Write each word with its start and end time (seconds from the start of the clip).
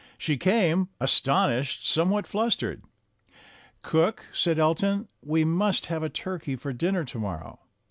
She 0.17 0.35
came, 0.35 0.89
astonished, 0.99 1.87
somewhat 1.87 2.25
flustered. 2.25 2.81
"Cook," 3.83 4.25
said 4.33 4.57
Elton, 4.57 5.09
"we 5.21 5.45
must 5.45 5.85
have 5.93 6.01
a 6.01 6.09
turkey 6.09 6.55
for 6.55 6.73
dinner 6.73 7.05
to 7.05 7.19
morrow." 7.19 7.59